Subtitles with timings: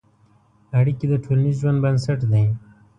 [0.79, 2.45] اړیکې د ټولنیز ژوند بنسټ دي.